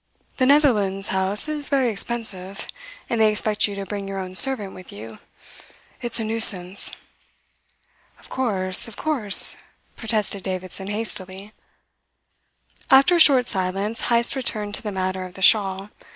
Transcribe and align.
The 0.37 0.47
Netherlands 0.47 1.09
House 1.09 1.47
is 1.47 1.69
very 1.69 1.89
expensive, 1.89 2.65
and 3.07 3.21
they 3.21 3.29
expect 3.29 3.67
you 3.67 3.75
to 3.75 3.85
bring 3.85 4.07
your 4.07 4.17
own 4.17 4.33
servant 4.33 4.73
with 4.73 4.91
you. 4.91 5.19
It's 6.01 6.19
a 6.19 6.23
nuisance." 6.23 6.91
"Of 8.17 8.27
course, 8.27 8.87
of 8.87 8.95
course," 8.97 9.57
protested 9.95 10.41
Davidson 10.41 10.87
hastily. 10.87 11.53
After 12.89 13.17
a 13.17 13.19
short 13.19 13.47
silence 13.47 14.07
Heyst 14.09 14.35
returned 14.35 14.73
to 14.73 14.81
the 14.81 14.91
matter 14.91 15.23
of 15.23 15.35
the 15.35 15.43
shawl. 15.43 15.91